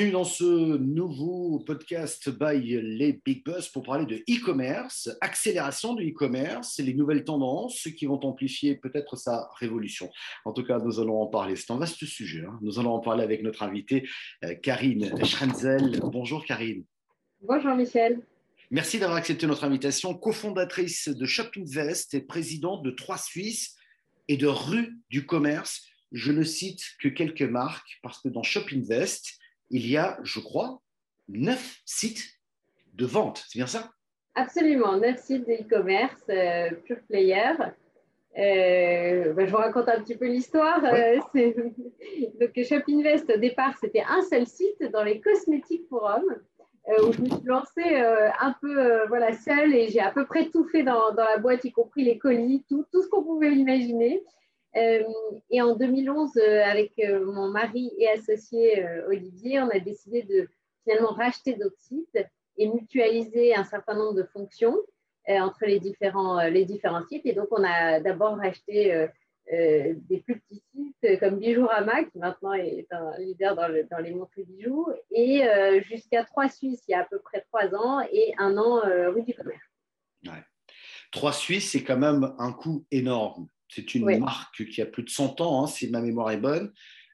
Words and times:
Bienvenue 0.00 0.14
dans 0.14 0.24
ce 0.24 0.78
nouveau 0.78 1.58
podcast 1.58 2.30
by 2.30 2.80
les 2.80 3.20
Big 3.22 3.44
Buzz 3.44 3.68
pour 3.68 3.82
parler 3.82 4.06
de 4.06 4.16
e-commerce, 4.30 5.10
accélération 5.20 5.92
du 5.92 6.08
e-commerce, 6.08 6.78
les 6.78 6.94
nouvelles 6.94 7.22
tendances 7.22 7.86
qui 7.98 8.06
vont 8.06 8.18
amplifier 8.24 8.76
peut-être 8.76 9.16
sa 9.16 9.50
révolution. 9.58 10.10
En 10.46 10.54
tout 10.54 10.64
cas, 10.64 10.78
nous 10.78 11.00
allons 11.00 11.20
en 11.20 11.26
parler. 11.26 11.54
C'est 11.54 11.70
un 11.70 11.76
vaste 11.76 12.02
sujet. 12.06 12.46
Hein. 12.46 12.58
Nous 12.62 12.78
allons 12.78 12.94
en 12.94 13.00
parler 13.00 13.22
avec 13.22 13.42
notre 13.42 13.62
invitée 13.62 14.08
euh, 14.42 14.54
Karine 14.54 15.22
Schrenzel. 15.22 16.00
Bonjour 16.02 16.46
Karine. 16.46 16.82
Bonjour 17.42 17.74
Michel. 17.74 18.22
Merci 18.70 19.00
d'avoir 19.00 19.18
accepté 19.18 19.46
notre 19.46 19.64
invitation. 19.64 20.14
Cofondatrice 20.14 21.08
de 21.08 21.26
Shoppingvest 21.26 22.14
et 22.14 22.22
présidente 22.22 22.82
de 22.84 22.90
Trois 22.90 23.18
Suisses 23.18 23.76
et 24.28 24.38
de 24.38 24.46
Rue 24.46 24.96
du 25.10 25.26
Commerce. 25.26 25.86
Je 26.10 26.32
ne 26.32 26.42
cite 26.42 26.80
que 27.02 27.08
quelques 27.08 27.42
marques 27.42 27.98
parce 28.02 28.22
que 28.22 28.30
dans 28.30 28.42
Shoppingvest, 28.42 29.36
il 29.70 29.88
y 29.88 29.96
a, 29.96 30.18
je 30.22 30.40
crois, 30.40 30.80
neuf 31.28 31.80
sites 31.84 32.40
de 32.94 33.06
vente. 33.06 33.44
C'est 33.48 33.58
bien 33.58 33.66
ça? 33.66 33.90
Absolument, 34.34 34.96
neuf 34.96 35.18
sites 35.18 35.46
d'e-commerce, 35.46 36.22
euh, 36.28 36.70
pure 36.84 37.00
player. 37.08 37.52
Euh, 38.38 39.32
ben, 39.32 39.46
je 39.46 39.50
vous 39.50 39.56
raconte 39.56 39.88
un 39.88 40.00
petit 40.00 40.16
peu 40.16 40.26
l'histoire. 40.26 40.84
Euh, 40.84 41.18
donc, 42.40 42.64
Shoppingvest, 42.64 43.32
au 43.34 43.38
départ, 43.38 43.76
c'était 43.80 44.04
un 44.08 44.22
seul 44.22 44.46
site 44.46 44.82
dans 44.92 45.02
les 45.02 45.20
cosmétiques 45.20 45.88
pour 45.88 46.04
hommes, 46.04 46.36
où 47.04 47.12
je 47.12 47.20
me 47.20 47.26
suis 47.26 47.44
lancée 47.44 47.96
un 48.40 48.54
peu 48.60 49.06
voilà, 49.08 49.32
seule 49.32 49.74
et 49.74 49.88
j'ai 49.88 50.00
à 50.00 50.10
peu 50.10 50.26
près 50.26 50.48
tout 50.48 50.64
fait 50.68 50.82
dans, 50.82 51.12
dans, 51.12 51.24
la 51.24 51.38
boîte, 51.38 51.64
y 51.64 51.72
compris 51.72 52.04
les 52.04 52.18
colis, 52.18 52.64
tout, 52.68 52.84
tout 52.92 53.02
ce 53.02 53.08
qu'on 53.08 53.22
pouvait 53.22 53.52
imaginer. 53.52 54.22
Euh, 54.76 55.02
et 55.50 55.60
en 55.62 55.74
2011, 55.74 56.36
euh, 56.36 56.64
avec 56.64 56.92
euh, 57.00 57.24
mon 57.24 57.48
mari 57.48 57.90
et 57.98 58.08
associé 58.08 58.86
Olivier, 59.08 59.60
on 59.60 59.68
a 59.68 59.80
décidé 59.80 60.22
de 60.22 60.48
finalement 60.84 61.12
racheter 61.12 61.54
d'autres 61.54 61.78
sites 61.78 62.18
et 62.56 62.68
mutualiser 62.68 63.54
un 63.54 63.64
certain 63.64 63.94
nombre 63.94 64.14
de 64.14 64.24
fonctions 64.24 64.76
entre 65.28 65.64
les 65.64 65.78
différents, 65.78 66.42
les 66.48 66.64
différents 66.64 67.06
sites. 67.06 67.24
Et 67.24 67.32
donc, 67.32 67.48
on 67.52 67.62
a 67.62 68.00
d'abord 68.00 68.36
racheté 68.36 69.06
des 69.48 70.22
plus 70.24 70.40
petits 70.40 70.62
sites 70.74 71.20
comme 71.20 71.38
Bijourama, 71.38 72.04
qui 72.04 72.18
maintenant 72.18 72.54
est 72.54 72.86
un 72.90 73.16
leader 73.18 73.54
dans, 73.54 73.68
dans 73.90 73.98
les 73.98 74.12
montres 74.12 74.32
bijoux, 74.38 74.88
et 75.12 75.42
jusqu'à 75.82 76.24
Trois 76.24 76.48
Suisses 76.48 76.82
il 76.88 76.92
y 76.92 76.94
a 76.94 77.02
à 77.02 77.04
peu 77.04 77.20
près 77.20 77.42
trois 77.52 77.72
ans 77.74 78.00
et 78.12 78.34
un 78.38 78.56
an 78.58 78.80
rue 79.12 79.22
du 79.22 79.34
commerce. 79.34 79.62
Ouais. 80.24 80.42
Trois 81.12 81.32
Suisses, 81.32 81.70
c'est 81.70 81.84
quand 81.84 81.98
même 81.98 82.34
un 82.38 82.52
coût 82.52 82.84
énorme. 82.90 83.46
C'est 83.70 83.94
une 83.94 84.18
marque 84.18 84.66
qui 84.66 84.82
a 84.82 84.86
plus 84.86 85.04
de 85.04 85.10
100 85.10 85.40
ans, 85.40 85.62
hein, 85.62 85.66
si 85.66 85.88
ma 85.90 86.00
mémoire 86.00 86.30
est 86.32 86.38
bonne, 86.38 86.72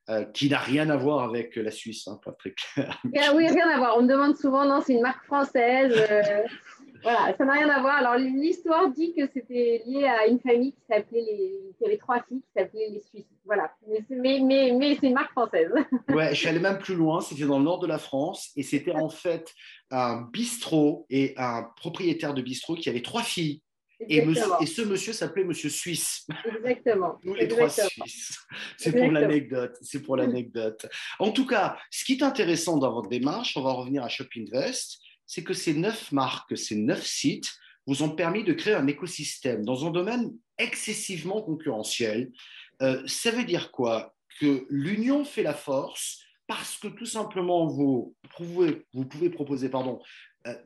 euh, 0.08 0.24
qui 0.24 0.48
n'a 0.48 0.58
rien 0.58 0.88
à 0.88 0.96
voir 0.96 1.24
avec 1.24 1.56
la 1.56 1.70
Suisse, 1.70 2.06
hein, 2.06 2.20
pas 2.24 2.32
très 2.32 2.52
clair. 2.52 2.96
Ah 3.18 3.32
oui, 3.34 3.48
rien 3.48 3.68
à 3.68 3.78
voir. 3.78 3.98
On 3.98 4.02
me 4.02 4.08
demande 4.08 4.36
souvent, 4.36 4.64
non, 4.64 4.80
c'est 4.80 4.94
une 4.94 5.02
marque 5.02 5.24
française. 5.26 5.92
Euh, 5.92 6.42
voilà, 7.02 7.34
ça 7.36 7.44
n'a 7.44 7.52
rien 7.52 7.68
à 7.68 7.80
voir. 7.80 7.96
Alors, 7.96 8.14
l'histoire 8.16 8.88
dit 8.90 9.14
que 9.14 9.26
c'était 9.34 9.82
lié 9.84 10.04
à 10.04 10.28
une 10.28 10.38
famille 10.38 10.72
qui 10.72 10.82
s'appelait 10.88 11.22
les... 11.22 11.74
qui 11.76 11.84
avait 11.84 11.98
trois 11.98 12.22
filles 12.22 12.40
qui 12.40 12.52
s'appelaient 12.56 12.88
les 12.90 13.00
Suisses. 13.00 13.26
Voilà. 13.44 13.72
Mais, 14.08 14.38
mais, 14.40 14.72
mais, 14.72 14.94
c'est 14.94 15.08
une 15.08 15.14
marque 15.14 15.32
française. 15.32 15.72
ouais, 16.08 16.30
je 16.30 16.34
suis 16.34 16.48
allé 16.48 16.60
même 16.60 16.78
plus 16.78 16.94
loin. 16.94 17.20
C'était 17.20 17.44
dans 17.44 17.58
le 17.58 17.64
nord 17.64 17.80
de 17.80 17.88
la 17.88 17.98
France 17.98 18.52
et 18.56 18.62
c'était 18.62 18.94
en 18.94 19.08
fait 19.08 19.52
un 19.90 20.22
bistrot 20.32 21.04
et 21.10 21.34
un 21.36 21.64
propriétaire 21.76 22.32
de 22.32 22.42
bistrot 22.42 22.76
qui 22.76 22.88
avait 22.88 23.02
trois 23.02 23.22
filles 23.22 23.60
et, 24.00 24.20
ce 24.66 24.82
monsieur 24.82 25.12
s'appelait 25.12 25.44
Monsieur 25.44 25.70
Suisse. 25.70 26.26
Exactement. 26.44 27.18
Nous 27.24 27.34
les 27.34 27.48
trois 27.48 27.68
Suisses. 27.68 28.38
C'est 28.76 28.92
pour 28.92 29.10
l'anecdote. 29.10 29.76
C'est 29.82 30.02
pour 30.02 30.16
l'anecdote. 30.16 30.86
En 31.18 31.30
tout 31.30 31.46
cas, 31.46 31.78
ce 31.90 32.04
qui 32.04 32.14
est 32.14 32.22
intéressant 32.22 32.76
dans 32.76 32.92
votre 32.92 33.08
démarche, 33.08 33.56
on 33.56 33.62
va 33.62 33.72
revenir 33.72 34.04
à 34.04 34.08
Shoppingvest, 34.08 34.98
c'est 35.26 35.42
que 35.42 35.54
ces 35.54 35.74
neuf 35.74 36.12
marques, 36.12 36.56
ces 36.56 36.76
neuf 36.76 37.04
sites 37.04 37.52
vous 37.86 38.02
ont 38.02 38.10
permis 38.10 38.44
de 38.44 38.52
créer 38.52 38.74
un 38.74 38.86
écosystème 38.86 39.64
dans 39.64 39.86
un 39.86 39.90
domaine 39.90 40.32
excessivement 40.58 41.42
concurrentiel. 41.42 42.30
Euh, 42.82 43.02
ça 43.06 43.30
veut 43.30 43.44
dire 43.44 43.70
quoi? 43.70 44.14
Que 44.40 44.66
l'union 44.68 45.24
fait 45.24 45.42
la 45.42 45.54
force 45.54 46.22
parce 46.46 46.76
que 46.76 46.88
tout 46.88 47.06
simplement 47.06 47.66
vous 47.66 48.14
pouvez, 48.36 48.86
vous 48.92 49.04
pouvez 49.04 49.30
proposer 49.30 49.68
pardon, 49.68 50.00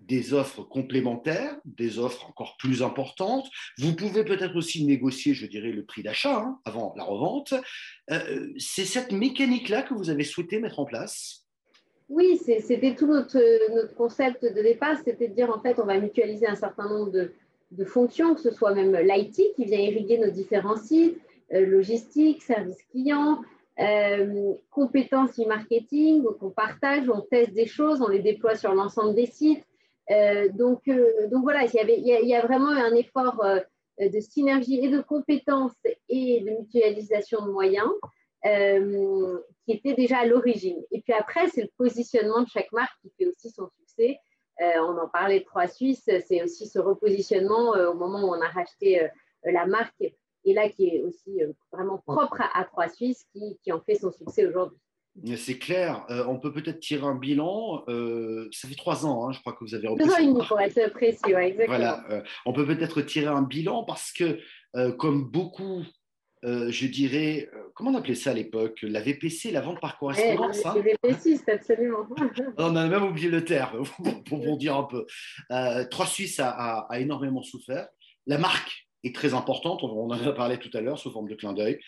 des 0.02 0.34
offres 0.34 0.62
complémentaires, 0.62 1.56
des 1.64 1.98
offres 1.98 2.28
encore 2.28 2.56
plus 2.58 2.82
importantes. 2.82 3.48
Vous 3.78 3.94
pouvez 3.94 4.24
peut-être 4.24 4.56
aussi 4.56 4.84
négocier, 4.84 5.34
je 5.34 5.46
dirais, 5.46 5.72
le 5.72 5.84
prix 5.84 6.02
d'achat 6.02 6.38
hein, 6.38 6.58
avant 6.64 6.94
la 6.96 7.04
revente. 7.04 7.54
Euh, 8.10 8.48
c'est 8.58 8.84
cette 8.84 9.12
mécanique-là 9.12 9.82
que 9.82 9.94
vous 9.94 10.10
avez 10.10 10.24
souhaité 10.24 10.60
mettre 10.60 10.80
en 10.80 10.84
place? 10.84 11.46
Oui, 12.08 12.40
c'était 12.44 12.94
tout 12.94 13.06
notre, 13.06 13.38
concept 13.94 14.42
de 14.44 14.62
départ, 14.62 14.96
c'était 15.04 15.28
de 15.28 15.34
dire 15.34 15.50
en 15.50 15.60
fait, 15.60 15.78
on 15.78 15.86
va 15.86 15.98
mutualiser 15.98 16.46
un 16.46 16.56
certain 16.56 16.88
nombre 16.88 17.12
de, 17.12 17.32
fonctions, 17.84 18.34
que 18.34 18.40
ce 18.40 18.50
soit 18.50 18.74
même 18.74 18.96
l'IT 18.96 19.54
qui 19.54 19.64
vient 19.64 19.78
irriguer 19.78 20.18
nos 20.18 20.30
différents 20.30 20.76
sites, 20.76 21.16
euh, 21.54 21.64
logistique, 21.64 22.42
service 22.42 22.82
client, 22.90 23.40
compétences 24.70 25.38
e 25.38 25.46
marketing, 25.46 26.22
donc 26.22 26.36
on 26.42 26.50
partage, 26.50 27.08
on 27.08 27.22
teste 27.22 27.54
des 27.54 27.66
choses, 27.66 28.02
on 28.02 28.08
les 28.08 28.18
déploie 28.18 28.54
sur 28.54 28.74
l'ensemble 28.74 29.14
des 29.14 29.24
sites. 29.24 29.64
Euh, 30.10 30.48
donc, 30.48 30.88
euh, 30.88 31.28
donc 31.28 31.42
voilà, 31.42 31.64
il 31.64 31.72
y, 31.72 31.78
avait, 31.78 32.34
a, 32.34 32.46
vraiment 32.46 32.70
un 32.70 32.94
effort 32.94 33.42
euh, 33.44 33.60
de 34.00 34.20
synergie 34.20 34.84
et 34.84 34.88
de 34.88 35.00
compétences 35.00 35.76
et 36.08 36.40
de 36.40 36.50
mutualisation 36.50 37.44
de 37.44 37.50
moyens 37.50 37.90
qui 38.42 39.72
était 39.72 39.92
déjà 39.92 40.20
à 40.20 40.24
l'origine. 40.24 40.82
Et 40.90 41.02
puis 41.02 41.12
après, 41.12 41.48
c'est 41.48 41.60
le 41.60 41.68
positionnement 41.76 42.40
de 42.40 42.48
chaque 42.48 42.72
marque 42.72 42.98
qui 43.02 43.10
fait 43.18 43.26
aussi 43.26 43.50
son 43.50 43.68
succès. 43.78 44.18
on 44.58 44.96
en 44.96 45.08
parlait 45.08 45.40
de 45.40 45.44
Trois 45.44 45.68
Suisses, 45.68 46.08
c'est 46.26 46.42
aussi 46.42 46.66
ce 46.66 46.78
repositionnement 46.78 47.72
au 47.72 47.92
moment 47.92 48.22
où 48.22 48.34
on 48.34 48.40
a 48.40 48.48
racheté 48.48 49.06
la 49.44 49.66
marque 49.66 50.00
et 50.44 50.54
là 50.54 50.70
qui 50.70 50.88
est 50.88 51.02
aussi 51.02 51.42
vraiment 51.70 51.98
propre 51.98 52.40
à, 52.54 52.64
Trois 52.64 52.88
Suisses 52.88 53.26
qui 53.34 53.72
en 53.72 53.80
fait 53.82 53.96
son 53.96 54.10
succès 54.10 54.46
aujourd'hui. 54.46 54.78
C'est 55.36 55.58
clair. 55.58 56.04
Euh, 56.10 56.24
on 56.28 56.38
peut 56.38 56.52
peut-être 56.52 56.80
tirer 56.80 57.06
un 57.06 57.14
bilan. 57.14 57.84
Euh, 57.88 58.48
ça 58.52 58.68
fait 58.68 58.74
trois 58.74 59.04
ans, 59.04 59.26
hein, 59.26 59.32
je 59.32 59.40
crois 59.40 59.52
que 59.52 59.64
vous 59.64 59.74
avez 59.74 59.88
repris. 59.88 60.04
Deux 60.06 60.12
ans 60.12 60.44
pour 60.46 60.60
être 60.60 60.92
précis, 60.92 61.18
exactement. 61.26 61.66
Voilà. 61.66 62.04
Euh, 62.10 62.22
on 62.46 62.52
peut 62.52 62.66
peut-être 62.66 63.02
tirer 63.02 63.26
un 63.26 63.42
bilan 63.42 63.84
parce 63.84 64.12
que, 64.12 64.38
comme 64.98 65.24
beaucoup, 65.30 65.82
je 66.42 66.86
dirais, 66.86 67.50
comment 67.74 67.90
on 67.90 67.96
appelait 67.96 68.14
ça 68.14 68.30
à 68.30 68.34
l'époque? 68.34 68.78
La 68.82 69.00
VPC, 69.00 69.50
la 69.50 69.60
vente 69.60 69.80
par 69.80 69.98
correspondance. 69.98 70.64
hein? 70.64 70.74
VPC, 70.80 71.36
c'est 71.36 71.52
absolument. 71.52 72.06
on 72.56 72.76
a 72.76 72.86
même 72.86 73.02
oublié 73.02 73.28
le 73.28 73.44
terme, 73.44 73.82
pour 74.26 74.38
vous 74.38 74.56
dire 74.56 74.76
un 74.76 74.84
peu. 74.84 75.06
Trois 75.90 76.06
Suisses 76.06 76.40
a, 76.40 76.86
a, 76.88 77.00
énormément 77.00 77.42
souffert. 77.42 77.88
La 78.26 78.38
marque 78.38 78.86
est 79.02 79.14
très 79.14 79.34
importante, 79.34 79.82
on 79.82 80.04
en 80.04 80.10
a 80.10 80.32
parlé 80.32 80.58
tout 80.58 80.70
à 80.74 80.80
l'heure 80.80 80.98
sous 80.98 81.10
forme 81.10 81.28
de 81.28 81.34
clin 81.34 81.52
d'œil. 81.52 81.80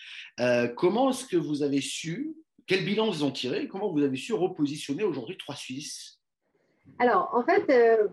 comment 0.75 1.09
est-ce 1.09 1.25
que 1.25 1.37
vous 1.37 1.63
avez 1.63 1.79
su 1.79 2.35
quel 2.67 2.85
bilan 2.85 3.09
vous 3.09 3.23
en 3.23 3.31
tirez 3.31 3.67
Comment 3.67 3.91
vous 3.91 4.03
avez 4.03 4.17
su 4.17 4.33
repositionner 4.33 5.03
aujourd'hui 5.03 5.37
Trois 5.37 5.55
Suisses? 5.55 6.19
Alors, 6.99 7.29
en 7.33 7.43
fait, 7.43 7.69
euh, 7.69 8.07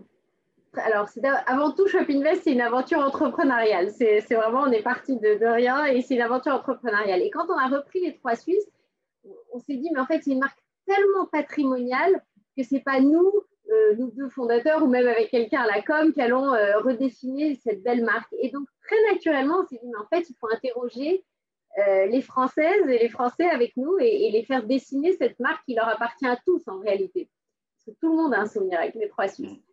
alors 0.75 1.07
avant 1.47 1.71
tout, 1.71 1.87
Shoppingvest, 1.87 2.43
c'est 2.43 2.53
une 2.53 2.61
aventure 2.61 2.99
entrepreneuriale. 2.99 3.91
C'est 3.91 4.21
vraiment, 4.31 4.61
on 4.61 4.71
est 4.71 4.81
parti 4.83 5.17
de, 5.17 5.45
rien 5.45 5.85
et 5.85 6.01
c'est 6.01 6.15
une 6.15 6.21
aventure 6.21 6.53
entrepreneuriale. 6.53 7.21
Et 7.21 7.29
quand 7.29 7.45
on 7.49 7.57
a 7.57 7.67
repris 7.67 8.01
les 8.01 8.15
Trois 8.15 8.35
Suisses, 8.35 8.67
on 9.53 9.59
s'est 9.59 9.75
dit, 9.75 9.89
mais 9.93 9.99
en 9.99 10.05
fait, 10.05 10.21
c'est 10.23 10.31
une 10.31 10.39
marque 10.39 10.59
tellement 10.85 11.25
patrimoniale 11.27 12.23
que 12.57 12.63
ce 12.63 12.73
n'est 12.73 12.81
pas 12.81 12.99
nous, 12.99 13.31
euh, 13.71 13.95
nous 13.97 14.11
deux 14.11 14.29
fondateurs 14.29 14.83
ou 14.83 14.87
même 14.87 15.07
avec 15.07 15.29
quelqu'un 15.29 15.61
à 15.61 15.67
la 15.67 15.81
com, 15.81 16.11
qui 16.11 16.21
allons 16.21 16.53
euh, 16.53 16.79
redéfinir 16.79 17.55
cette 17.63 17.83
belle 17.83 18.03
marque. 18.03 18.33
Et 18.39 18.49
donc, 18.49 18.67
très 18.85 19.13
naturellement, 19.13 19.59
on 19.63 19.67
s'est 19.67 19.79
dit, 19.81 19.87
mais 19.87 19.99
en 19.99 20.07
fait, 20.07 20.29
il 20.29 20.35
faut 20.39 20.47
interroger 20.51 21.23
euh, 21.77 22.05
les 22.07 22.21
Françaises 22.21 22.87
et 22.87 22.99
les 22.99 23.09
Français 23.09 23.49
avec 23.49 23.77
nous 23.77 23.97
et, 23.99 24.29
les 24.31 24.43
faire 24.43 24.63
dessiner 24.65 25.13
cette 25.13 25.39
marque 25.39 25.63
qui 25.65 25.73
leur 25.73 25.87
appartient 25.87 26.27
à 26.27 26.37
tous 26.45 26.67
en 26.67 26.79
réalité. 26.79 27.29
Parce 27.73 27.95
que 27.95 28.01
tout 28.01 28.09
le 28.11 28.21
monde 28.21 28.33
a 28.33 28.41
un 28.41 28.45
souvenir 28.45 28.79
avec 28.79 28.95
les 28.95 29.07
trois 29.07 29.27
Suisses. 29.27 29.63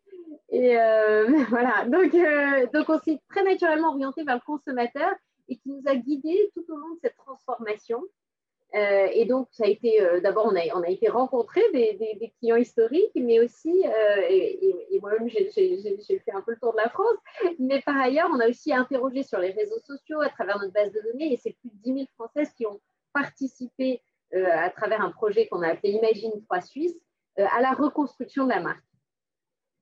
Et 0.50 0.78
euh, 0.78 1.26
voilà, 1.50 1.84
donc, 1.86 2.14
euh, 2.14 2.66
donc 2.72 2.88
on 2.88 2.98
s'est 3.00 3.20
très 3.28 3.42
naturellement 3.42 3.88
orienté 3.88 4.22
vers 4.22 4.36
le 4.36 4.40
consommateur 4.40 5.12
et 5.48 5.56
qui 5.56 5.70
nous 5.70 5.82
a 5.86 5.96
guidés 5.96 6.50
tout 6.54 6.64
au 6.68 6.76
long 6.76 6.94
de 6.94 6.98
cette 7.02 7.16
transformation. 7.16 8.00
Euh, 8.74 9.08
et 9.12 9.24
donc, 9.24 9.48
ça 9.52 9.64
a 9.64 9.68
été, 9.68 10.02
euh, 10.02 10.20
d'abord, 10.20 10.46
on 10.46 10.54
a, 10.54 10.88
été 10.88 11.08
rencontrer 11.08 11.62
des, 11.72 12.32
clients 12.38 12.56
historiques, 12.56 13.12
mais 13.14 13.40
aussi, 13.40 13.82
euh, 13.86 14.22
et, 14.28 14.98
moi-même, 15.00 15.28
j'ai 15.28 16.18
fait 16.18 16.32
un 16.32 16.42
peu 16.42 16.52
le 16.52 16.58
tour 16.58 16.72
de 16.72 16.78
la 16.78 16.90
France, 16.90 17.16
mais 17.58 17.80
par 17.80 17.96
ailleurs, 17.96 18.28
on 18.32 18.40
a 18.40 18.48
aussi 18.48 18.72
interrogé 18.74 19.22
sur 19.22 19.38
les 19.38 19.50
réseaux 19.50 19.80
sociaux 19.86 20.20
à 20.20 20.28
travers 20.28 20.58
notre 20.58 20.72
base 20.72 20.92
de 20.92 21.00
données, 21.00 21.32
et 21.32 21.36
c'est 21.38 21.56
plus 21.60 21.70
de 21.70 21.82
10 21.82 21.94
000 21.94 22.06
Françaises 22.14 22.52
qui 22.54 22.66
ont 22.66 22.80
participé 23.14 24.02
à 24.34 24.68
travers 24.68 25.00
un 25.00 25.10
projet 25.10 25.46
qu'on 25.46 25.62
a 25.62 25.68
appelé 25.68 25.92
Imagine 25.92 26.32
3 26.44 26.60
Suisse 26.60 26.94
à 27.36 27.62
la 27.62 27.72
reconstruction 27.72 28.44
de 28.44 28.50
la 28.50 28.60
marque. 28.60 28.84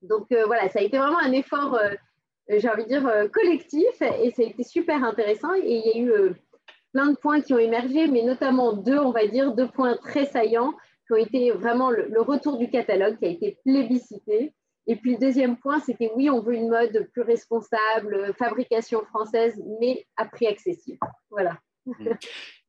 Donc 0.01 0.27
voilà, 0.31 0.69
ça 0.69 0.79
a 0.79 0.81
été 0.83 0.97
vraiment 0.97 1.19
un 1.19 1.33
effort, 1.33 1.77
j'ai 2.47 2.69
envie 2.69 2.83
de 2.83 2.87
dire, 2.87 3.31
collectif, 3.33 4.01
et 4.01 4.31
ça 4.31 4.43
a 4.43 4.45
été 4.45 4.63
super 4.63 5.03
intéressant, 5.03 5.53
et 5.55 5.65
il 5.65 5.85
y 5.85 5.91
a 5.91 5.97
eu 5.97 6.33
plein 6.97 7.11
de 7.11 7.17
points 7.17 7.41
qui 7.41 7.53
ont 7.53 7.59
émergé, 7.59 8.07
mais 8.07 8.23
notamment 8.23 8.73
deux, 8.73 8.97
on 8.97 9.11
va 9.11 9.27
dire, 9.27 9.53
deux 9.53 9.67
points 9.67 9.97
très 9.97 10.25
saillants. 10.25 10.73
qui 11.05 11.13
ont 11.13 11.17
été 11.17 11.51
vraiment 11.51 11.91
le, 11.91 12.19
retour 12.21 12.57
du 12.57 12.71
catalogue 12.71 13.19
qui 13.19 13.25
a 13.25 13.29
été 13.29 13.59
plébiscité. 13.63 14.55
Et 14.87 14.95
puis 14.95 15.11
le 15.11 15.19
deuxième 15.19 15.57
point, 15.57 15.79
c'était 15.79 16.11
oui, 16.15 16.29
on 16.31 16.41
veut 16.41 16.55
une 16.55 16.69
mode 16.69 17.07
plus 17.13 17.21
responsable, 17.21 18.33
fabrication 18.33 19.05
française, 19.05 19.61
mais 19.79 20.07
à 20.17 20.25
prix 20.25 20.47
accessible. 20.47 20.97
Voilà. 21.29 21.59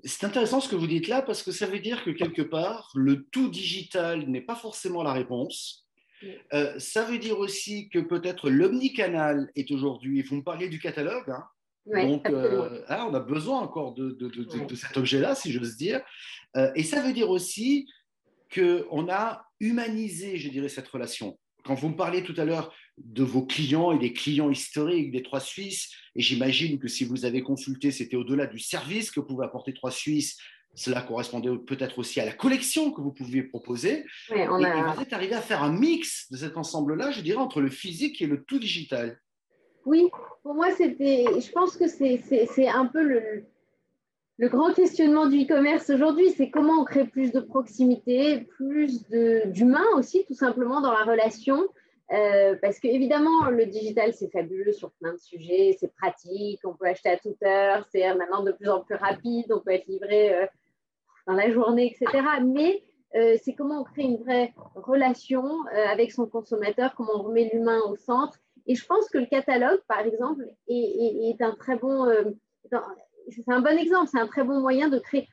C'est 0.05 0.27
intéressant 0.27 0.61
ce 0.61 0.69
que 0.69 0.77
vous 0.77 0.87
dites 0.87 1.09
là 1.09 1.23
parce 1.23 1.43
que 1.43 1.51
ça 1.51 1.67
veut 1.67 1.81
dire 1.81 2.05
que 2.05 2.11
quelque 2.11 2.43
part, 2.43 2.91
le 2.95 3.25
tout 3.31 3.49
digital 3.49 4.29
n'est 4.29 4.43
pas 4.43 4.57
forcément 4.57 5.03
la 5.03 5.15
réponse. 5.15 5.89
Euh, 6.53 6.79
ça 6.79 7.03
veut 7.05 7.19
dire 7.19 7.39
aussi 7.39 7.89
que 7.89 7.99
peut-être 7.99 8.51
l'omnicanal 8.51 9.51
est 9.57 9.71
aujourd'hui, 9.71 10.21
vous 10.23 10.37
me 10.37 10.43
parliez 10.43 10.69
du 10.69 10.79
catalogue, 10.79 11.31
hein 11.31 11.45
donc 11.95 12.29
euh, 12.29 12.81
on 12.89 13.15
a 13.15 13.21
besoin 13.21 13.61
encore 13.61 13.95
de, 13.95 14.11
de, 14.11 14.75
cet 14.75 14.97
objet-là, 14.97 15.35
si 15.35 15.53
j'ose 15.53 15.77
dire. 15.77 16.01
Euh, 16.57 16.71
et 16.75 16.83
ça 16.83 17.03
veut 17.03 17.13
dire 17.13 17.31
aussi 17.31 17.89
qu'on 18.55 19.09
a 19.11 19.45
humanisé, 19.61 20.37
je 20.37 20.49
dirais, 20.49 20.69
cette 20.69 20.89
relation. 20.89 21.39
Quand 21.65 21.75
vous 21.75 21.89
me 21.89 21.97
parliez 21.97 22.23
tout 22.23 22.35
à 22.37 22.45
l'heure 22.45 22.73
de 22.97 23.23
vos 23.23 23.45
clients 23.45 23.93
et 23.93 23.99
des 23.99 24.13
clients 24.13 24.51
historiques 24.51 25.11
des 25.11 25.23
Trois 25.23 25.41
Suisses, 25.41 25.93
et 26.15 26.21
j'imagine 26.21 26.79
que 26.79 26.89
si 26.89 27.05
vous 27.05 27.25
avez 27.25 27.43
consulté, 27.43 27.91
c'était 27.91 28.17
au-delà 28.17 28.47
du 28.47 28.59
service 28.59 29.11
que 29.11 29.21
pouvait 29.21 29.45
apporter 29.45 29.75
Trois 29.75 29.91
Suisses, 29.91 30.39
cela 30.75 31.03
correspondait 31.03 31.51
peut-être 31.67 31.99
aussi 31.99 32.21
à 32.21 32.25
la 32.25 32.33
collection 32.33 32.93
que 32.93 33.01
vous 33.01 33.13
pouviez 33.13 33.43
proposer. 33.43 34.05
et, 34.35 34.47
vous 34.47 35.03
êtes 35.03 35.13
arrivé 35.13 35.35
à 35.35 35.43
faire 35.43 35.63
un 35.63 35.73
mix 35.73 36.31
de 36.31 36.37
cet 36.37 36.57
ensemble-là, 36.57 37.11
je 37.11 37.21
dirais, 37.21 37.39
entre 37.39 37.61
le 37.61 37.71
physique 37.71 38.23
et 38.23 38.27
le 38.27 38.45
tout 38.45 38.59
digital. 38.59 39.19
Oui, 39.87 40.11
pour 40.43 40.55
moi, 40.55 40.71
c'était. 40.73 41.25
Je 41.41 41.53
pense 41.53 41.77
que 41.77 41.87
c'est 41.87 42.69
un 42.69 42.87
peu 42.87 43.03
le, 43.03 43.45
le 44.39 44.49
grand 44.49 44.73
questionnement 44.73 45.27
du 45.27 45.43
e-commerce 45.43 45.91
aujourd'hui, 45.91 46.31
c'est 46.31 46.49
comment 46.51 46.83
on 46.83 46.85
crée 46.85 47.07
plus 47.07 47.33
de 47.33 47.41
proximité, 47.41 48.41
plus 48.57 49.09
d'humain 49.09 49.87
aussi, 49.97 50.25
tout 50.27 50.35
simplement 50.35 50.81
dans 50.81 50.93
la 50.93 51.05
relation. 51.05 51.69
Euh, 52.13 52.57
parce 52.63 52.79
que 52.79 52.89
évidemment, 52.89 53.51
le 53.51 53.67
digital, 53.67 54.15
c'est 54.15 54.31
fabuleux 54.31 54.73
sur 54.73 54.93
plein 54.93 55.13
de 55.13 55.19
sujets, 55.19 55.77
c'est 55.79 55.93
pratique, 55.95 56.61
on 56.65 56.75
peut 56.75 56.87
acheter 56.87 57.11
à 57.11 57.19
toute 57.19 57.43
heure, 57.43 57.85
c'est 57.93 58.15
maintenant 58.15 58.43
de 58.43 58.53
plus 58.53 58.69
en 58.69 58.81
plus 58.81 58.95
rapide, 58.95 59.53
on 59.53 59.61
peut 59.61 59.73
être 59.73 59.87
livré 59.87 60.35
euh, 60.35 60.47
dans 61.27 61.35
la 61.35 61.51
journée, 61.51 61.93
etc. 61.93 62.25
Mais 62.47 62.83
euh, 63.17 63.37
c'est 63.43 63.55
comment 63.55 63.81
on 63.81 63.85
crée 63.85 64.05
une 64.05 64.17
vraie 64.17 64.55
relation 64.75 65.67
avec 65.91 66.13
son 66.13 66.27
consommateur, 66.27 66.95
comment 66.97 67.13
on 67.17 67.23
remet 67.25 67.51
l'humain 67.53 67.81
au 67.89 67.97
centre. 67.97 68.39
Et 68.69 68.75
je 68.75 68.85
pense 68.85 69.09
que 69.09 69.19
le 69.19 69.27
catalogue, 69.27 69.81
par 69.89 70.01
exemple, 70.01 70.45
est, 70.69 71.41
un 71.41 71.53
très 71.53 71.79
un 73.49 73.61
bon 73.61 73.79
exemple, 73.79 74.11
c'est 74.13 74.21
un 74.21 74.27
très 74.27 74.45
bon 74.45 74.61
moyen 74.61 74.91
de 74.91 74.99
créer. 74.99 75.27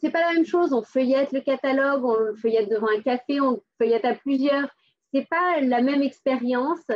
C'est 0.00 0.10
pas 0.10 0.20
la 0.20 0.32
même 0.34 0.46
chose, 0.46 0.72
on 0.72 0.82
feuillette 0.82 1.32
le 1.32 1.40
catalogue, 1.40 2.04
on 2.04 2.14
le 2.14 2.36
feuillette 2.36 2.70
devant 2.70 2.88
un 2.88 3.02
café, 3.02 3.40
on 3.40 3.52
le 3.52 3.62
feuillette 3.78 4.04
à 4.04 4.14
plusieurs. 4.14 4.68
C'est 5.12 5.28
pas 5.28 5.60
la 5.60 5.82
même 5.82 6.00
expérience 6.00 6.86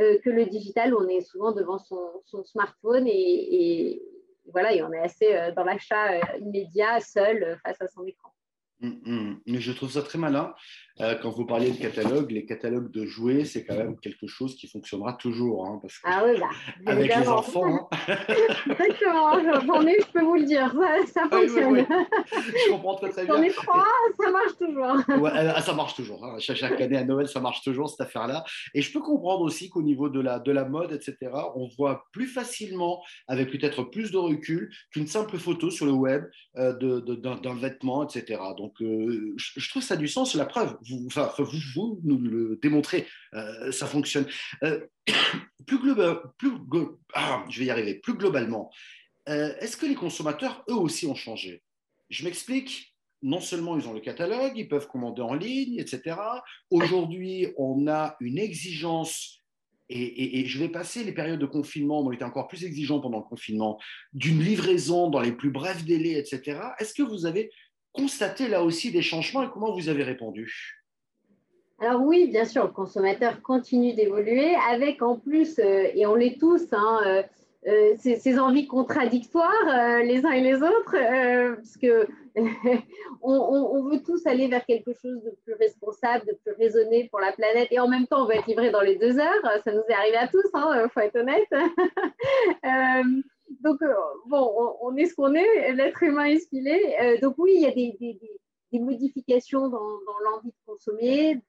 euh, 0.00 0.18
que 0.22 0.28
le 0.28 0.44
digital, 0.44 0.94
où 0.94 0.98
on 0.98 1.08
est 1.08 1.22
souvent 1.22 1.52
devant 1.52 1.78
son, 1.78 2.44
smartphone 2.44 3.06
et, 3.06 4.02
voilà, 4.52 4.70
on 4.86 4.92
est 4.92 5.00
assez 5.00 5.34
euh, 5.34 5.52
dans 5.52 5.64
l'achat 5.64 6.12
euh, 6.12 6.38
immédiat, 6.40 7.00
seul, 7.00 7.58
face 7.64 7.80
à 7.80 7.88
son 7.88 8.04
écran. 8.06 8.30
Hum. 8.82 9.40
Mais 9.46 9.60
je 9.60 9.72
trouve 9.72 9.90
ça 9.90 10.02
très 10.02 10.18
malin. 10.18 10.54
Euh, 11.00 11.14
quand 11.22 11.30
vous 11.30 11.46
parliez 11.46 11.70
de 11.70 11.76
catalogue, 11.76 12.30
les 12.32 12.44
catalogues 12.44 12.90
de 12.90 13.06
jouets, 13.06 13.44
c'est 13.44 13.64
quand 13.64 13.76
même 13.76 13.98
quelque 14.00 14.26
chose 14.26 14.56
qui 14.56 14.66
fonctionnera 14.66 15.12
toujours. 15.12 15.66
Hein, 15.66 15.78
parce 15.80 16.00
ah 16.04 16.24
oui, 16.24 16.38
bah, 16.40 16.48
avec 16.92 17.14
les 17.14 17.28
enfants. 17.28 17.88
Hein. 17.92 17.98
Exactement, 18.70 19.62
j'en 19.66 19.86
ai, 19.86 19.96
je 20.00 20.12
peux 20.12 20.22
vous 20.22 20.34
le 20.34 20.44
dire, 20.44 20.74
ça, 21.06 21.22
ah 21.24 21.36
fonctionne. 21.36 21.86
Je 21.86 22.70
comprends 22.70 22.96
très, 22.96 23.10
très 23.10 23.24
bien. 23.24 23.36
J'en 23.36 23.42
ai 23.42 23.50
trois, 23.50 23.86
ça 24.20 24.30
marche 24.30 24.56
toujours. 24.58 25.18
Ouais, 25.18 25.30
ah, 25.34 25.60
ça 25.62 25.72
marche 25.72 25.94
toujours. 25.94 26.24
Hein. 26.24 26.36
Chaque, 26.38 26.80
année 26.80 26.96
à 26.96 27.04
Noël, 27.04 27.28
ça 27.28 27.40
marche 27.40 27.62
toujours, 27.62 27.90
cette 27.90 28.00
affaire-là. 28.00 28.44
Et 28.74 28.82
je 28.82 28.92
peux 28.92 29.00
comprendre 29.00 29.42
aussi 29.42 29.68
qu'au 29.68 29.82
niveau 29.82 30.08
de 30.08 30.20
la, 30.20 30.38
de 30.38 30.52
la 30.52 30.64
mode, 30.64 30.92
etc., 30.92 31.16
on 31.56 31.68
voit 31.76 32.04
plus 32.12 32.26
facilement, 32.26 33.02
avec 33.26 33.50
peut-être 33.50 33.84
plus 33.84 34.10
de 34.10 34.18
recul, 34.18 34.70
qu'une 34.92 35.06
simple 35.06 35.38
photo 35.38 35.70
sur 35.70 35.86
le 35.86 35.92
web 35.92 36.24
euh, 36.56 36.72
d'un 36.72 37.54
vêtement, 37.54 38.04
etc. 38.04 38.40
Donc, 38.56 38.80
euh, 38.80 39.34
je, 39.36 39.60
je 39.60 39.70
trouve 39.70 39.82
ça 39.82 39.94
a 39.94 39.96
du 39.96 40.08
sens. 40.08 40.34
La 40.34 40.46
preuve, 40.46 40.76
vous, 40.88 42.00
nous 42.04 42.18
le 42.18 42.58
démontrez, 42.62 43.06
euh, 43.34 43.72
ça 43.72 43.86
fonctionne. 43.86 44.26
Plus 45.66 45.78
globalement, 45.78 46.22
euh, 49.28 49.54
est-ce 49.60 49.76
que 49.76 49.86
les 49.86 49.94
consommateurs, 49.94 50.64
eux 50.68 50.74
aussi, 50.74 51.06
ont 51.06 51.14
changé? 51.14 51.62
Je 52.10 52.24
m'explique. 52.24 52.94
Non 53.20 53.40
seulement 53.40 53.76
ils 53.76 53.88
ont 53.88 53.92
le 53.92 54.00
catalogue, 54.00 54.52
ils 54.54 54.68
peuvent 54.68 54.86
commander 54.86 55.22
en 55.22 55.34
ligne, 55.34 55.76
etc. 55.76 56.16
Aujourd'hui, 56.70 57.48
on 57.56 57.88
a 57.88 58.16
une 58.20 58.38
exigence 58.38 59.42
et, 59.88 60.40
et, 60.40 60.46
je 60.46 60.58
vais 60.58 60.68
passer 60.68 61.02
les 61.02 61.12
périodes 61.12 61.40
de 61.40 61.46
confinement, 61.46 62.00
on 62.00 62.12
était 62.12 62.24
encore 62.24 62.46
plus 62.46 62.64
exigeants 62.64 63.00
pendant 63.00 63.18
le 63.18 63.24
confinement, 63.24 63.80
d'une 64.12 64.40
livraison 64.40 65.08
dans 65.08 65.20
les 65.20 65.32
plus 65.32 65.50
brefs 65.50 65.84
délais, 65.84 66.12
etc. 66.12 66.60
Est-ce 66.78 66.92
que 66.92 67.02
vous 67.02 67.24
avez 67.24 67.50
constaté 67.92 68.48
là 68.48 68.62
aussi 68.62 68.92
des 68.92 69.02
changements 69.02 69.42
et 69.42 69.50
comment 69.50 69.74
vous 69.74 69.88
avez 69.88 70.04
répondu? 70.04 70.77
Alors 71.80 72.02
oui, 72.02 72.26
bien 72.26 72.44
sûr, 72.44 72.64
le 72.64 72.72
consommateur 72.72 73.40
continue 73.40 73.92
d'évoluer 73.92 74.56
avec 74.68 75.00
en 75.00 75.16
plus, 75.16 75.60
euh, 75.60 75.86
et 75.94 76.06
on 76.06 76.16
l'est 76.16 76.36
tous, 76.38 76.66
hein, 76.72 77.00
euh, 77.06 77.22
euh, 77.68 77.94
ces, 77.96 78.38
envies 78.40 78.66
contradictoires 78.66 80.02
les 80.02 80.24
uns 80.24 80.30
et 80.30 80.40
les 80.40 80.56
autres, 80.56 80.96
parce 81.56 81.76
que 81.76 82.08
on, 83.22 83.82
veut 83.84 84.02
tous 84.02 84.26
aller 84.26 84.48
vers 84.48 84.64
quelque 84.66 84.92
chose 84.92 85.22
de 85.22 85.32
plus 85.44 85.54
responsable, 85.54 86.26
de 86.26 86.36
plus 86.44 86.54
raisonné 86.54 87.08
pour 87.10 87.20
la 87.20 87.30
planète, 87.30 87.68
et 87.70 87.78
en 87.78 87.88
même 87.88 88.08
temps, 88.08 88.24
on 88.24 88.26
veut 88.26 88.34
être 88.34 88.46
livré 88.46 88.70
dans 88.70 88.80
les 88.80 88.96
deux 88.96 89.18
heures. 89.18 89.60
Ça 89.64 89.72
nous 89.72 89.82
est 89.88 89.94
arrivé 89.94 90.16
à 90.16 90.26
tous, 90.26 90.44
il 90.52 90.58
hein, 90.58 90.88
faut 90.92 91.00
être 91.00 91.16
honnête. 91.16 91.48
donc 93.62 93.78
bon, 94.26 94.76
on, 94.82 94.96
est 94.96 95.06
ce 95.06 95.14
qu'on 95.14 95.34
est, 95.34 95.72
l'être 95.74 96.02
humain 96.02 96.24
est 96.24 96.38
ce 96.38 96.48
qu'il 96.48 96.66
est. 96.66 97.18
donc 97.20 97.34
oui, 97.38 97.52
il 97.56 97.62
y 97.62 97.66
a 97.66 97.72
des 97.72 98.18
des 98.72 98.80
modifications 98.80 99.68
dans, 99.68 99.98
l'envie 100.24 100.48
de 100.48 100.66
consommer, 100.66 101.40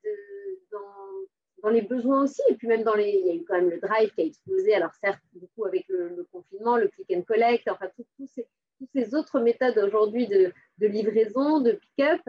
dans, 1.64 1.70
les 1.70 1.82
besoins 1.82 2.24
aussi, 2.24 2.42
et 2.50 2.56
puis 2.56 2.68
même 2.68 2.84
dans 2.84 2.96
les, 2.96 3.10
il 3.10 3.28
y 3.28 3.32
a 3.32 3.36
eu 3.36 3.44
quand 3.46 3.56
même 3.56 3.70
le 3.70 3.80
drive 3.80 4.12
qui 4.14 4.22
a 4.22 4.26
explosé, 4.26 4.74
alors 4.74 4.94
certes, 5.02 5.20
beaucoup 5.34 5.66
avec 5.66 5.86
le, 5.90 6.28
confinement, 6.32 6.78
le 6.78 6.88
click 6.88 7.12
and 7.16 7.24
collect, 7.24 7.68
enfin, 7.70 7.88
toutes 7.96 8.28
ces, 8.28 8.48
ces 8.94 9.16
autres 9.16 9.40
méthodes 9.40 9.78
aujourd'hui 9.78 10.28
de, 10.28 10.54
livraison, 10.80 11.60
de 11.60 11.72
pick-up. 11.72 12.22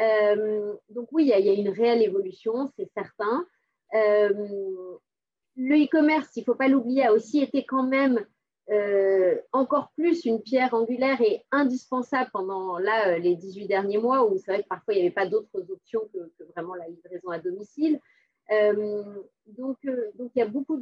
Euh, 0.00 0.74
donc 0.90 1.08
oui, 1.12 1.24
il 1.24 1.44
y, 1.44 1.48
a, 1.48 1.52
une 1.52 1.70
réelle 1.70 2.02
évolution, 2.02 2.70
c'est 2.76 2.88
certain. 2.94 3.46
Euh, 3.94 4.28
le 5.56 5.84
e-commerce, 5.84 6.28
il 6.36 6.40
ne 6.40 6.44
faut 6.44 6.54
pas 6.54 6.68
l'oublier, 6.68 7.04
a 7.04 7.12
aussi 7.12 7.42
été 7.42 7.64
quand 7.64 7.82
même 7.82 8.24
euh, 8.70 9.36
encore 9.52 9.90
plus 9.96 10.24
une 10.24 10.42
pierre 10.42 10.74
angulaire 10.74 11.20
et 11.22 11.42
indispensable 11.50 12.30
pendant 12.32 12.78
là, 12.78 13.18
les 13.18 13.34
18 13.34 13.66
derniers 13.66 13.96
mois 13.96 14.26
où 14.26 14.36
c'est 14.36 14.52
vrai 14.52 14.62
que 14.62 14.68
parfois 14.68 14.92
il 14.92 14.98
n'y 14.98 15.06
avait 15.06 15.14
pas 15.14 15.26
d'autres 15.26 15.70
options 15.70 16.02
que, 16.12 16.44
vraiment 16.52 16.74
la 16.74 16.86
livraison 16.86 17.30
à 17.30 17.38
domicile. 17.38 17.98
Euh, 18.50 19.02
donc, 19.46 19.76
donc 20.14 20.30
il 20.34 20.38
y 20.38 20.42
a 20.42 20.48
beaucoup 20.48 20.80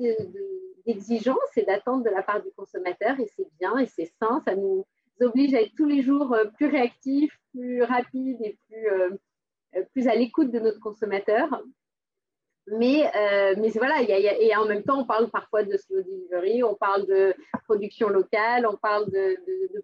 d'exigences 0.86 1.56
et 1.56 1.64
d'attentes 1.64 2.04
de 2.04 2.10
la 2.10 2.22
part 2.22 2.42
du 2.42 2.50
consommateur 2.56 3.18
et 3.20 3.26
c'est 3.36 3.48
bien 3.58 3.78
et 3.78 3.86
c'est 3.86 4.12
sain. 4.20 4.42
Ça 4.46 4.54
nous 4.54 4.84
oblige 5.20 5.54
à 5.54 5.62
être 5.62 5.74
tous 5.76 5.86
les 5.86 6.02
jours 6.02 6.36
plus 6.56 6.66
réactifs, 6.66 7.36
plus 7.52 7.82
rapides 7.82 8.40
et 8.42 8.58
plus, 8.68 8.88
plus 9.92 10.08
à 10.08 10.14
l'écoute 10.14 10.50
de 10.50 10.58
notre 10.58 10.80
consommateur. 10.80 11.62
Mais, 12.68 13.06
euh, 13.14 13.54
mais 13.58 13.68
voilà, 13.70 14.02
et 14.02 14.56
en 14.56 14.66
même 14.66 14.82
temps, 14.82 15.00
on 15.00 15.04
parle 15.04 15.30
parfois 15.30 15.62
de 15.62 15.76
slow 15.76 16.02
delivery, 16.02 16.64
on 16.64 16.74
parle 16.74 17.06
de 17.06 17.32
production 17.64 18.08
locale, 18.08 18.66
on 18.66 18.76
parle 18.76 19.08
de, 19.12 19.36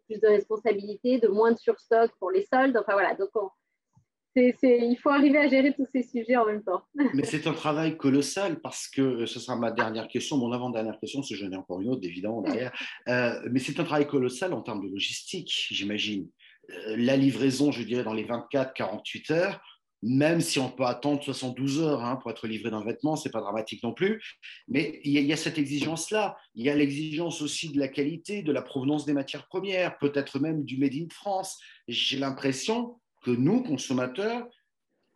plus 0.06 0.20
de 0.20 0.26
responsabilité, 0.26 1.18
de 1.18 1.28
moins 1.28 1.52
de 1.52 1.58
surstock 1.58 2.10
pour 2.18 2.32
les 2.32 2.42
soldes. 2.42 2.76
Enfin 2.76 2.94
voilà, 2.94 3.14
donc 3.14 3.30
il 4.36 4.96
faut 5.02 5.10
arriver 5.10 5.38
à 5.38 5.48
gérer 5.48 5.74
tous 5.74 5.86
ces 5.92 6.02
sujets 6.02 6.36
en 6.36 6.46
même 6.46 6.62
temps. 6.62 6.82
Mais 7.14 7.24
c'est 7.24 7.46
un 7.46 7.52
travail 7.52 7.96
colossal 7.96 8.60
parce 8.60 8.88
que 8.88 9.02
euh, 9.02 9.26
ce 9.26 9.40
sera 9.40 9.56
ma 9.56 9.70
dernière 9.70 10.08
question, 10.08 10.36
mon 10.38 10.52
avant-dernière 10.52 10.98
question, 10.98 11.20
que 11.20 11.34
j'en 11.34 11.50
ai 11.50 11.56
encore 11.56 11.80
une 11.80 11.90
autre 11.90 12.06
évidemment 12.06 12.42
derrière. 12.42 12.72
Euh, 13.08 13.40
mais 13.50 13.60
c'est 13.60 13.78
un 13.80 13.84
travail 13.84 14.06
colossal 14.06 14.52
en 14.52 14.62
termes 14.62 14.84
de 14.84 14.90
logistique, 14.90 15.68
j'imagine. 15.70 16.28
la 16.86 17.16
livraison, 17.16 17.72
je 17.72 17.82
dirais, 17.82 18.04
dans 18.04 18.14
les 18.14 18.24
24-48 18.24 19.32
heures 19.32 19.60
même 20.02 20.40
si 20.40 20.58
on 20.58 20.68
peut 20.68 20.84
attendre 20.84 21.22
72 21.22 21.80
heures 21.80 22.04
hein, 22.04 22.16
pour 22.16 22.30
être 22.30 22.48
livré 22.48 22.70
d'un 22.70 22.84
vêtement, 22.84 23.14
ce 23.14 23.28
n'est 23.28 23.32
pas 23.32 23.40
dramatique 23.40 23.82
non 23.84 23.92
plus. 23.92 24.20
Mais 24.66 25.00
il 25.04 25.12
y, 25.12 25.32
a, 25.32 25.36
cette 25.36 25.58
exigence-là. 25.58 26.36
Il 26.56 26.64
y 26.64 26.70
a 26.70 26.74
l'exigence 26.74 27.40
aussi 27.40 27.70
de 27.70 27.78
la 27.78 27.88
qualité, 27.88 28.42
de 28.42 28.52
la 28.52 28.62
provenance 28.62 29.06
des 29.06 29.12
matières 29.12 29.46
premières, 29.46 29.96
peut-être 29.98 30.40
même 30.40 30.64
du 30.64 30.76
Made 30.76 30.94
in 30.94 31.06
France. 31.10 31.60
J'ai 31.86 32.18
l'impression 32.18 33.00
que 33.24 33.30
nous, 33.30 33.62
consommateurs, 33.62 34.48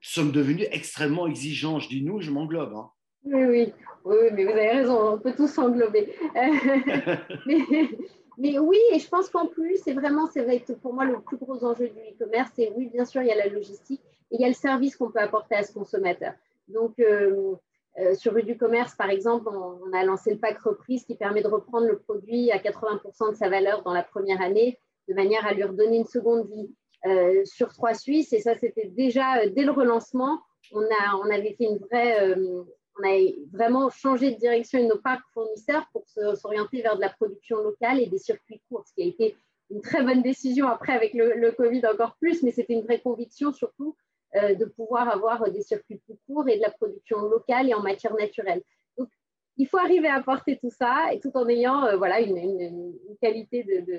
sommes 0.00 0.32
devenus 0.32 0.66
extrêmement 0.70 1.26
exigeants. 1.26 1.78
Je 1.78 1.88
dis 1.88 2.02
nous, 2.02 2.20
je 2.20 2.30
m'englobe. 2.30 2.74
Hein. 2.74 2.90
Oui, 3.24 3.44
oui, 3.44 3.72
oui, 4.04 4.16
mais 4.32 4.44
vous 4.44 4.50
avez 4.52 4.70
raison, 4.70 5.14
on 5.14 5.18
peut 5.18 5.34
tous 5.34 5.48
s'englober. 5.48 6.14
Mais 8.38 8.58
oui, 8.58 8.78
et 8.92 8.98
je 8.98 9.08
pense 9.08 9.30
qu'en 9.30 9.46
plus, 9.46 9.78
c'est 9.82 9.94
vraiment, 9.94 10.26
c'est 10.26 10.42
vrai 10.42 10.62
pour 10.82 10.92
moi 10.92 11.06
le 11.06 11.20
plus 11.20 11.38
gros 11.38 11.64
enjeu 11.64 11.88
du 11.88 11.98
e-commerce, 11.98 12.50
c'est 12.54 12.70
oui, 12.76 12.90
bien 12.92 13.06
sûr, 13.06 13.22
il 13.22 13.28
y 13.28 13.32
a 13.32 13.36
la 13.36 13.48
logistique 13.48 14.02
et 14.30 14.36
il 14.36 14.40
y 14.40 14.44
a 14.44 14.48
le 14.48 14.54
service 14.54 14.96
qu'on 14.96 15.10
peut 15.10 15.20
apporter 15.20 15.54
à 15.54 15.62
ce 15.62 15.72
consommateur. 15.72 16.34
Donc, 16.68 16.98
euh, 16.98 17.54
euh, 17.98 18.14
sur 18.14 18.34
Rue 18.34 18.42
du 18.42 18.58
Commerce, 18.58 18.94
par 18.94 19.08
exemple, 19.08 19.48
on, 19.48 19.92
a 19.94 20.04
lancé 20.04 20.32
le 20.32 20.38
pack 20.38 20.58
reprise 20.58 21.04
qui 21.04 21.14
permet 21.14 21.42
de 21.42 21.48
reprendre 21.48 21.86
le 21.86 21.98
produit 21.98 22.50
à 22.50 22.58
80% 22.58 23.30
de 23.30 23.36
sa 23.36 23.48
valeur 23.48 23.82
dans 23.82 23.94
la 23.94 24.02
première 24.02 24.42
année, 24.42 24.78
de 25.08 25.14
manière 25.14 25.46
à 25.46 25.54
lui 25.54 25.64
redonner 25.64 25.96
une 25.96 26.06
seconde 26.06 26.46
vie 26.48 26.68
euh, 27.06 27.44
sur 27.44 27.72
trois 27.72 27.94
Suisses. 27.94 28.32
Et 28.32 28.40
ça, 28.40 28.56
c'était 28.56 28.88
déjà 28.88 29.46
dès 29.46 29.62
le 29.62 29.72
relancement. 29.72 30.40
On, 30.72 30.82
a, 30.82 31.34
avait 31.34 31.54
fait 31.54 31.64
une 31.64 31.78
vraie, 31.78 32.34
on 32.36 33.08
a 33.08 33.18
vraiment 33.52 33.88
changé 33.88 34.32
de 34.32 34.36
direction 34.36 34.82
de 34.82 34.88
nos 34.88 34.98
parcs 34.98 35.24
fournisseurs 35.32 35.86
pour 35.92 36.04
s'orienter 36.36 36.82
vers 36.82 36.96
de 36.96 37.02
la 37.02 37.10
production 37.10 37.58
locale 37.58 38.00
et 38.00 38.06
des 38.06 38.18
circuits 38.18 38.60
courts, 38.68 38.84
ce 38.86 38.94
qui 38.94 39.02
a 39.02 39.06
été 39.06 39.36
une 39.70 39.80
très 39.80 40.02
bonne 40.02 40.22
décision 40.22 40.68
après 40.68 40.92
avec 40.92 41.14
le, 41.14 41.50
Covid 41.52 41.82
encore 41.86 42.16
plus, 42.16 42.42
mais 42.42 42.50
c'était 42.50 42.74
une 42.74 42.82
vraie 42.82 43.00
conviction 43.00 43.52
surtout 43.52 43.96
euh, 44.34 44.54
de 44.54 44.64
pouvoir 44.64 45.08
avoir 45.08 45.50
des 45.50 45.62
circuits 45.62 46.00
plus 46.06 46.16
courts 46.26 46.48
et 46.48 46.56
de 46.56 46.62
la 46.62 46.70
production 46.70 47.20
locale 47.22 47.68
et 47.68 47.74
en 47.74 47.82
matière 47.82 48.14
naturelle. 48.14 48.62
Donc, 48.96 49.08
il 49.56 49.66
faut 49.66 49.78
arriver 49.78 50.08
à 50.08 50.16
apporter 50.16 50.58
tout 50.58 50.70
ça 50.70 51.12
et 51.12 51.20
tout 51.20 51.32
en 51.34 51.48
ayant 51.48 51.84
euh, 51.86 51.96
voilà, 51.96 52.20
une, 52.20 52.94
qualité 53.20 53.64
de, 53.64 53.96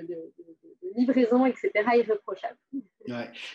livraison, 0.94 1.44
etc., 1.44 1.70
irréprochable. 1.96 2.56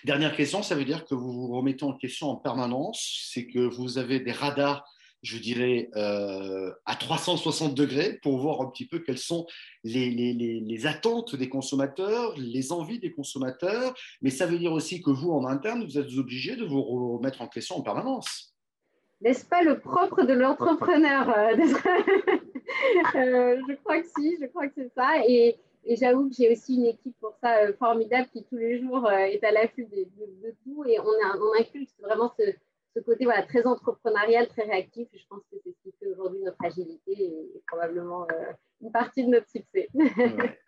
Dernière 0.03 0.35
question, 0.35 0.63
ça 0.63 0.75
veut 0.75 0.85
dire 0.85 1.05
que 1.05 1.15
vous 1.15 1.31
vous 1.31 1.47
remettez 1.55 1.83
en 1.83 1.93
question 1.93 2.29
en 2.29 2.35
permanence, 2.35 3.27
c'est 3.31 3.47
que 3.47 3.59
vous 3.59 3.97
avez 3.97 4.19
des 4.19 4.31
radars 4.31 4.85
je 5.23 5.37
dirais, 5.37 5.89
euh, 5.95 6.71
à 6.85 6.95
360 6.95 7.73
degrés 7.73 8.19
pour 8.21 8.37
voir 8.39 8.61
un 8.61 8.65
petit 8.69 8.85
peu 8.85 8.99
quelles 8.99 9.17
sont 9.17 9.47
les, 9.85 10.85
attentes 10.85 11.35
des 11.35 11.47
consommateurs, 11.47 12.33
les 12.37 12.73
envies 12.73 12.99
des 12.99 13.11
consommateurs. 13.11 13.93
Mais 14.21 14.29
ça 14.29 14.45
veut 14.45 14.59
dire 14.59 14.73
aussi 14.73 15.01
que 15.01 15.09
vous, 15.09 15.31
en 15.31 15.45
interne, 15.45 15.85
vous 15.85 15.97
êtes 15.97 16.13
obligé 16.17 16.57
de 16.57 16.65
vous 16.65 16.83
remettre 16.83 17.41
en 17.41 17.47
question 17.47 17.77
en 17.77 17.81
permanence. 17.81 18.53
N'est-ce 19.21 19.45
pas 19.45 19.63
le 19.63 19.79
propre 19.79 20.23
de 20.23 20.33
l'entrepreneur 20.33 21.29
euh, 21.29 21.55
euh, 23.15 23.61
Je 23.69 23.75
crois 23.75 24.01
que 24.01 24.07
si, 24.17 24.37
je 24.41 24.47
crois 24.47 24.67
que 24.67 24.73
c'est 24.75 24.91
ça. 24.93 25.25
Et 25.85 25.95
j'avoue 25.95 26.29
que 26.29 26.35
j'ai 26.35 26.51
aussi 26.51 26.75
une 26.75 26.85
équipe 26.85 27.15
pour 27.19 27.35
ça 27.41 27.71
formidable 27.73 28.27
qui 28.31 28.43
tous 28.43 28.57
les 28.57 28.79
jours 28.79 29.09
est 29.11 29.43
à 29.43 29.51
l'affût 29.51 29.85
de, 29.85 30.03
de, 30.03 30.55
tout. 30.63 30.83
Et 30.85 30.99
on, 30.99 31.03
a, 31.03 31.37
on 31.37 31.61
inculque 31.61 31.89
vraiment 32.01 32.31
ce 32.37 32.43
ce 32.95 32.99
côté 32.99 33.25
voilà, 33.25 33.43
très 33.43 33.65
entrepreneurial, 33.65 34.47
très 34.47 34.63
réactif. 34.63 35.07
je 35.13 35.25
pense 35.27 35.41
que 35.51 35.57
c'est 35.63 35.71
ce 35.71 35.83
qui 35.83 35.95
fait 35.99 36.07
aujourd'hui 36.07 36.41
notre 36.41 36.63
agilité 36.63 37.11
et 37.11 37.61
probablement 37.67 38.27
euh, 38.31 38.51
une 38.81 38.91
partie 38.91 39.25
de 39.25 39.29
notre 39.29 39.49
succès. 39.49 39.89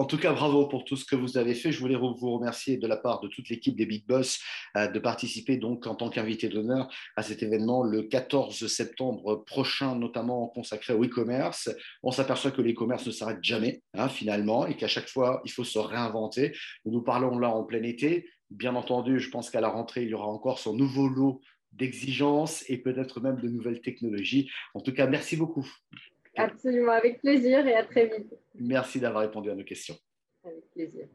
En 0.00 0.06
tout 0.06 0.16
cas, 0.16 0.32
bravo 0.32 0.66
pour 0.66 0.86
tout 0.86 0.96
ce 0.96 1.04
que 1.04 1.14
vous 1.14 1.36
avez 1.36 1.54
fait. 1.54 1.72
Je 1.72 1.78
voulais 1.78 1.94
vous 1.94 2.14
remercier 2.14 2.78
de 2.78 2.86
la 2.86 2.96
part 2.96 3.20
de 3.20 3.28
toute 3.28 3.50
l'équipe 3.50 3.76
des 3.76 3.84
Big 3.84 4.06
Boss 4.06 4.40
euh, 4.78 4.88
de 4.88 4.98
participer 4.98 5.58
donc 5.58 5.86
en 5.86 5.94
tant 5.94 6.08
qu'invité 6.08 6.48
d'honneur 6.48 6.88
à 7.16 7.22
cet 7.22 7.42
événement 7.42 7.82
le 7.82 8.04
14 8.04 8.66
septembre 8.66 9.44
prochain, 9.44 9.96
notamment 9.96 10.48
consacré 10.48 10.94
au 10.94 11.04
e-commerce. 11.04 11.68
On 12.02 12.12
s'aperçoit 12.12 12.50
que 12.50 12.62
l'e-commerce 12.62 13.06
ne 13.08 13.10
s'arrête 13.10 13.44
jamais 13.44 13.82
hein, 13.92 14.08
finalement 14.08 14.66
et 14.66 14.74
qu'à 14.74 14.88
chaque 14.88 15.06
fois, 15.06 15.42
il 15.44 15.52
faut 15.52 15.64
se 15.64 15.78
réinventer. 15.78 16.56
Nous 16.86 17.02
parlons 17.02 17.38
là 17.38 17.50
en 17.50 17.64
plein 17.64 17.82
été 17.82 18.26
Bien 18.48 18.76
entendu, 18.76 19.20
je 19.20 19.28
pense 19.28 19.50
qu'à 19.50 19.60
la 19.60 19.68
rentrée, 19.68 20.04
il 20.04 20.08
y 20.08 20.14
aura 20.14 20.28
encore 20.28 20.58
son 20.58 20.74
nouveau 20.74 21.08
lot 21.08 21.42
d'exigences 21.72 22.64
et 22.68 22.78
peut-être 22.78 23.20
même 23.20 23.38
de 23.38 23.48
nouvelles 23.48 23.82
technologies. 23.82 24.50
En 24.72 24.80
tout 24.80 24.94
cas, 24.94 25.06
merci 25.06 25.36
beaucoup. 25.36 25.70
Absolument, 26.44 26.92
avec 26.92 27.20
plaisir 27.20 27.66
et 27.66 27.74
à 27.74 27.84
très 27.84 28.06
vite. 28.06 28.34
Merci 28.54 29.00
d'avoir 29.00 29.22
répondu 29.22 29.50
à 29.50 29.54
nos 29.54 29.64
questions. 29.64 29.96
Avec 30.44 30.70
plaisir. 30.70 31.06